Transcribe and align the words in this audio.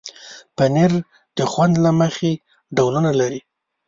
پنېر 0.57 0.91
د 1.37 1.39
خوند 1.51 1.73
له 1.85 1.91
مخې 1.99 2.31
ډولونه 2.75 3.11
لري. 3.19 3.41